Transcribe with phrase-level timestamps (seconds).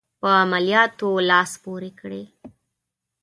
[0.19, 2.23] په عملیاتو لاس پوري کړي.